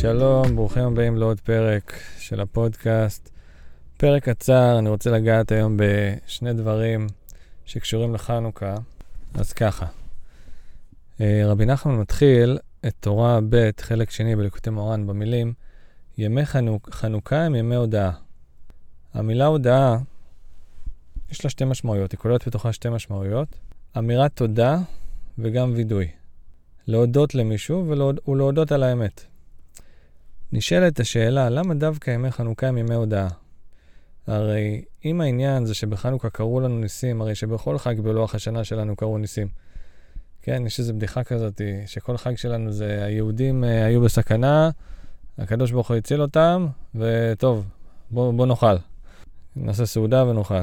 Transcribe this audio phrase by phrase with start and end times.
[0.00, 3.30] שלום, ברוכים הבאים לעוד פרק של הפודקאסט.
[3.96, 7.06] פרק קצר, אני רוצה לגעת היום בשני דברים
[7.64, 8.74] שקשורים לחנוכה.
[9.34, 9.86] אז ככה,
[11.20, 15.52] אה, רבי נחמן מתחיל את תורה ב', חלק שני בליקוטי מורן, במילים
[16.18, 16.90] ימי חנוכ...
[16.90, 18.10] חנוכה הם ימי הודאה.
[19.14, 19.96] המילה הודאה,
[21.30, 23.48] יש לה שתי משמעויות, היא כוללת בתוכה שתי משמעויות.
[23.98, 24.78] אמירת תודה
[25.38, 26.08] וגם וידוי.
[26.86, 28.20] להודות למישהו ולהוד...
[28.28, 29.29] ולהודות על האמת.
[30.52, 33.28] נשאלת השאלה, למה דווקא ימי חנוכה הם ימי הודאה?
[34.26, 39.18] הרי אם העניין זה שבחנוכה קרו לנו ניסים, הרי שבכל חג בלוח השנה שלנו קרו
[39.18, 39.48] ניסים.
[40.42, 44.70] כן, יש איזו בדיחה כזאת, שכל חג שלנו זה היהודים אה, היו בסכנה,
[45.38, 47.66] הקדוש ברוך הוא הציל אותם, וטוב,
[48.10, 48.76] בוא, בוא נאכל.
[49.56, 50.54] נעשה סעודה ונאכל.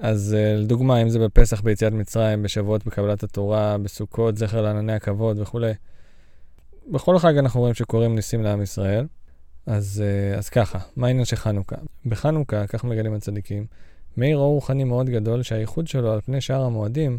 [0.00, 5.38] אז אה, לדוגמה, אם זה בפסח ביציאת מצרים, בשבועות בקבלת התורה, בסוכות, זכר לענני הכבוד
[5.38, 5.72] וכולי.
[6.88, 9.06] בכל חג אנחנו רואים שקורים ניסים לעם ישראל.
[9.66, 11.76] אז, אה, אז ככה, מה העניין של חנוכה?
[12.06, 13.66] בחנוכה, כך מגלים הצדיקים,
[14.16, 17.18] מאיר אור רוחני מאוד גדול, שהייחוד שלו על פני שאר המועדים,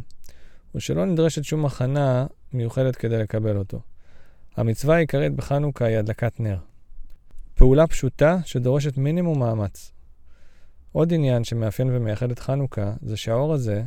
[0.71, 3.79] הוא שלא נדרשת שום הכנה מיוחדת כדי לקבל אותו.
[4.57, 6.57] המצווה העיקרית בחנוכה היא הדלקת נר.
[7.55, 9.91] פעולה פשוטה שדורשת מינימום מאמץ.
[10.91, 13.83] עוד עניין שמאפיין ומייחד את חנוכה, זה שהאור הזה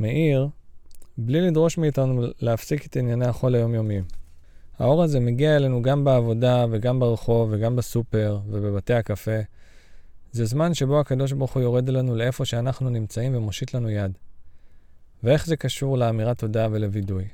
[0.00, 0.48] מאיר
[1.18, 4.04] בלי לדרוש מאיתנו להפסיק את ענייני החול היומיומיים.
[4.78, 9.40] האור הזה מגיע אלינו גם בעבודה וגם ברחוב וגם בסופר ובבתי הקפה.
[10.32, 14.18] זה זמן שבו הקדוש ברוך הוא יורד אלינו לאיפה שאנחנו נמצאים ומושיט לנו יד.
[15.22, 17.24] ואיך זה קשור לאמירת תודה ולווידוי?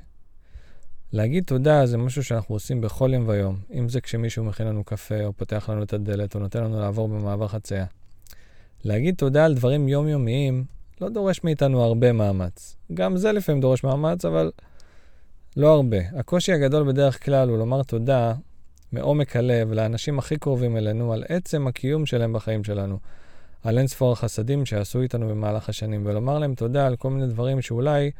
[1.13, 5.25] להגיד תודה זה משהו שאנחנו עושים בכל יום ויום, אם זה כשמישהו מכין לנו קפה,
[5.25, 7.85] או פותח לנו את הדלת, או נותן לנו לעבור במעבר חצייה.
[8.83, 10.63] להגיד תודה על דברים יומיומיים
[11.01, 12.75] לא דורש מאיתנו הרבה מאמץ.
[12.93, 14.51] גם זה לפעמים דורש מאמץ, אבל
[15.57, 15.97] לא הרבה.
[16.19, 18.33] הקושי הגדול בדרך כלל הוא לומר תודה
[18.91, 22.99] מעומק הלב לאנשים הכי קרובים אלינו על עצם הקיום שלהם בחיים שלנו.
[23.63, 27.61] על אין ספור החסדים שעשו איתנו במהלך השנים, ולומר להם תודה על כל מיני דברים
[27.61, 28.11] שאולי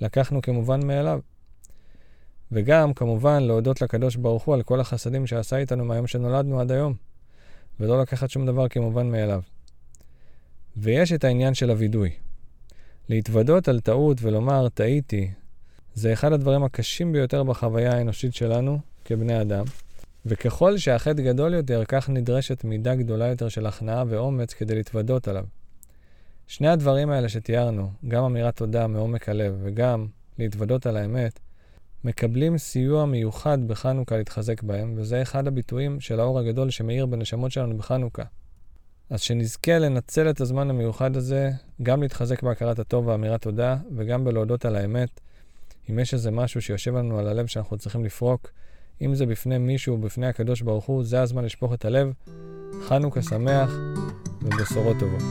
[0.00, 1.20] לקחנו כמובן מאליו.
[2.52, 6.94] וגם, כמובן, להודות לקדוש ברוך הוא על כל החסדים שעשה איתנו מהיום שנולדנו עד היום,
[7.80, 9.40] ולא לקחת שום דבר כמובן מאליו.
[10.76, 12.10] ויש את העניין של הווידוי.
[13.08, 15.30] להתוודות על טעות ולומר, טעיתי,
[16.00, 19.64] זה אחד הדברים הקשים ביותר בחוויה האנושית שלנו כבני אדם,
[20.26, 25.44] וככל שהחטא גדול יותר, כך נדרשת מידה גדולה יותר של הכנעה ואומץ כדי להתוודות עליו.
[26.46, 30.06] שני הדברים האלה שתיארנו, גם אמירת תודה מעומק הלב וגם
[30.38, 31.40] להתוודות על האמת,
[32.04, 37.78] מקבלים סיוע מיוחד בחנוכה להתחזק בהם, וזה אחד הביטויים של האור הגדול שמאיר בנשמות שלנו
[37.78, 38.24] בחנוכה.
[39.10, 41.50] אז שנזכה לנצל את הזמן המיוחד הזה,
[41.82, 45.20] גם להתחזק בהכרת הטוב ואמירת תודה, וגם בלהודות על האמת.
[45.90, 48.50] אם יש איזה משהו שיושב לנו על הלב שאנחנו צריכים לפרוק,
[49.02, 52.12] אם זה בפני מישהו, בפני הקדוש ברוך הוא, זה הזמן לשפוך את הלב.
[52.88, 53.70] חנוכה שמח
[54.42, 55.22] ובשורות טובות.